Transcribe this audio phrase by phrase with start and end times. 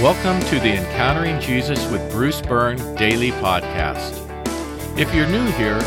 [0.00, 4.16] Welcome to the Encountering Jesus with Bruce Byrne daily podcast.
[4.98, 5.78] If you're new here,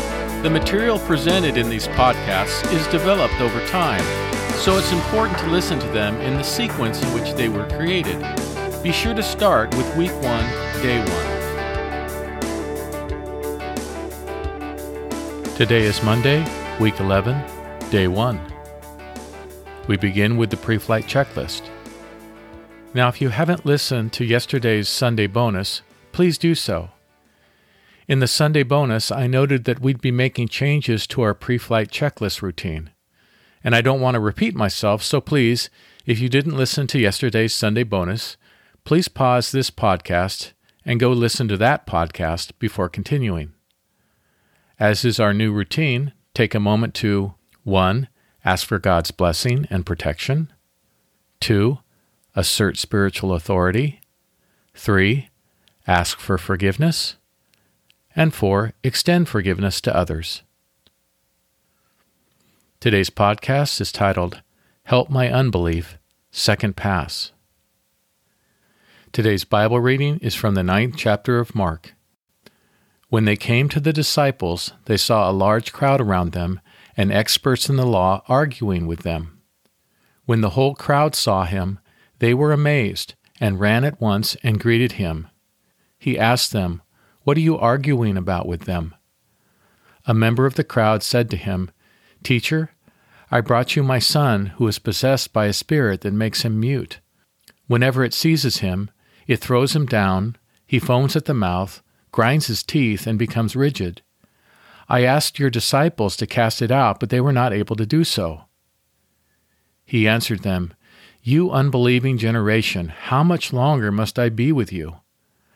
[0.44, 4.04] the material presented in these podcasts is developed over time,
[4.52, 8.20] so it's important to listen to them in the sequence in which they were created.
[8.84, 10.22] Be sure to start with week 1,
[10.80, 11.00] day
[15.42, 15.56] 1.
[15.56, 16.46] Today is Monday,
[16.78, 17.42] week 11,
[17.90, 18.40] day 1.
[19.88, 21.73] We begin with the pre flight checklist.
[22.94, 26.90] Now, if you haven't listened to yesterday's Sunday bonus, please do so.
[28.06, 31.90] In the Sunday bonus, I noted that we'd be making changes to our pre flight
[31.90, 32.90] checklist routine.
[33.64, 35.70] And I don't want to repeat myself, so please,
[36.06, 38.36] if you didn't listen to yesterday's Sunday bonus,
[38.84, 40.52] please pause this podcast
[40.84, 43.54] and go listen to that podcast before continuing.
[44.78, 48.06] As is our new routine, take a moment to 1.
[48.44, 50.52] Ask for God's blessing and protection.
[51.40, 51.78] 2
[52.34, 54.00] assert spiritual authority.
[54.74, 55.28] Three,
[55.86, 57.16] ask for forgiveness.
[58.16, 60.42] And four, extend forgiveness to others.
[62.80, 64.42] Today's podcast is titled
[64.84, 65.96] Help My Unbelief,
[66.30, 67.32] Second Pass.
[69.12, 71.94] Today's Bible reading is from the ninth chapter of Mark.
[73.08, 76.60] When they came to the disciples, they saw a large crowd around them
[76.96, 79.40] and experts in the law arguing with them.
[80.26, 81.78] When the whole crowd saw him,
[82.24, 85.28] they were amazed and ran at once and greeted him.
[85.98, 86.80] He asked them,
[87.24, 88.94] What are you arguing about with them?
[90.06, 91.70] A member of the crowd said to him,
[92.22, 92.70] Teacher,
[93.30, 97.00] I brought you my son who is possessed by a spirit that makes him mute.
[97.66, 98.90] Whenever it seizes him,
[99.26, 104.00] it throws him down, he foams at the mouth, grinds his teeth, and becomes rigid.
[104.88, 108.02] I asked your disciples to cast it out, but they were not able to do
[108.02, 108.44] so.
[109.84, 110.72] He answered them,
[111.26, 114.96] you unbelieving generation, how much longer must I be with you?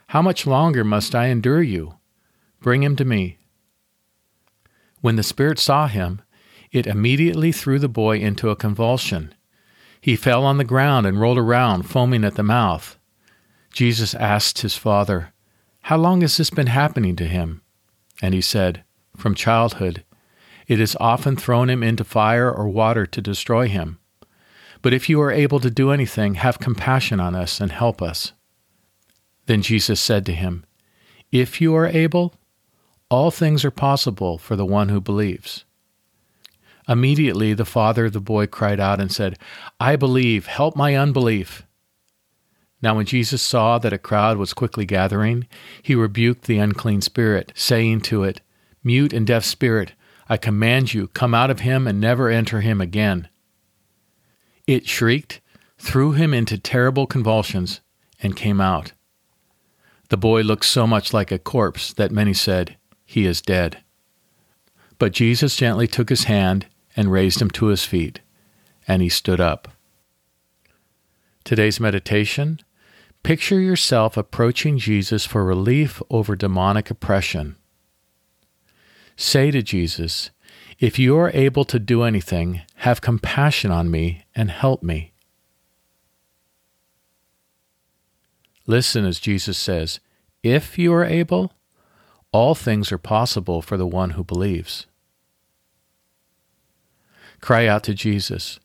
[0.09, 1.97] How much longer must I endure you?
[2.62, 3.37] Bring him to me.
[5.03, 6.23] When the Spirit saw him,
[6.73, 9.34] it immediately threw the boy into a convulsion.
[10.01, 12.97] He fell on the ground and rolled around, foaming at the mouth.
[13.71, 15.34] Jesus asked his father,
[15.83, 17.61] How long has this been happening to him?
[18.23, 18.84] And he said,
[19.19, 20.03] From childhood.
[20.67, 23.99] It has often thrown him into fire or water to destroy him.
[24.83, 28.33] But if you are able to do anything, have compassion on us and help us.
[29.47, 30.65] Then Jesus said to him,
[31.33, 32.34] If you are able,
[33.11, 35.65] all things are possible for the one who believes.
[36.89, 39.39] Immediately the father of the boy cried out and said,
[39.81, 41.65] I believe, help my unbelief.
[42.81, 45.47] Now when Jesus saw that a crowd was quickly gathering,
[45.83, 48.41] he rebuked the unclean spirit, saying to it,
[48.84, 49.93] Mute and deaf spirit,
[50.28, 53.28] I command you, come out of him and never enter him again.
[54.69, 55.41] It shrieked,
[55.79, 57.81] threw him into terrible convulsions,
[58.23, 58.93] and came out.
[60.11, 62.77] The boy looked so much like a corpse that many said,
[63.07, 63.78] He is dead.
[64.99, 68.21] But Jesus gently took his hand and raised him to his feet,
[68.87, 69.69] and he stood up.
[71.45, 72.61] Today's meditation
[73.23, 77.57] Picture yourself approaching Jesus for relief over demonic oppression.
[79.17, 80.31] Say to Jesus,
[80.78, 85.12] if you are able to do anything, have compassion on me and help me.
[88.66, 89.99] Listen as Jesus says,
[90.43, 91.53] If you are able,
[92.31, 94.87] all things are possible for the one who believes.
[97.41, 98.60] Cry out to Jesus,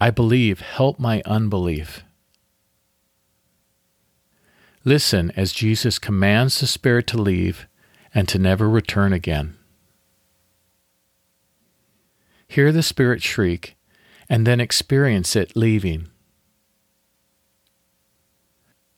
[0.00, 2.04] I believe, help my unbelief.
[4.84, 7.66] Listen as Jesus commands the Spirit to leave
[8.14, 9.56] and to never return again.
[12.52, 13.78] Hear the Spirit shriek,
[14.28, 16.08] and then experience it leaving.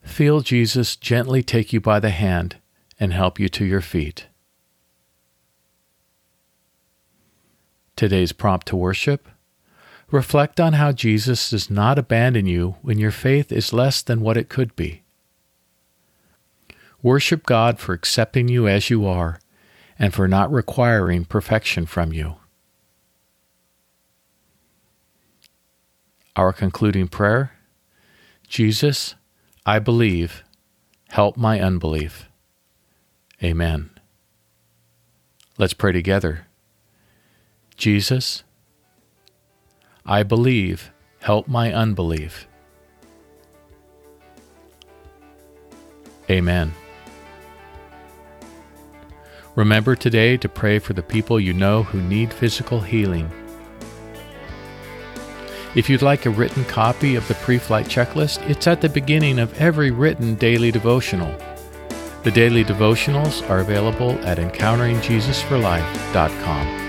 [0.02, 2.56] Feel Jesus gently take you by the hand
[2.98, 4.26] and help you to your feet.
[7.94, 9.28] Today's prompt to worship
[10.10, 14.36] reflect on how Jesus does not abandon you when your faith is less than what
[14.36, 15.04] it could be.
[17.02, 19.38] Worship God for accepting you as you are
[19.96, 22.34] and for not requiring perfection from you.
[26.36, 27.52] Our concluding prayer
[28.48, 29.14] Jesus,
[29.64, 30.42] I believe,
[31.08, 32.28] help my unbelief.
[33.42, 33.90] Amen.
[35.58, 36.46] Let's pray together.
[37.76, 38.42] Jesus,
[40.04, 42.46] I believe, help my unbelief.
[46.28, 46.74] Amen.
[49.54, 53.30] Remember today to pray for the people you know who need physical healing
[55.74, 59.40] If you'd like a written copy of the pre flight checklist, it's at the beginning
[59.40, 61.34] of every written daily devotional.
[62.22, 66.83] The daily devotionals are available at encounteringjesusforlife.com.